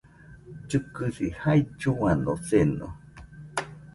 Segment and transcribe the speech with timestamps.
[0.63, 2.87] Llɨkɨsi jailluano seno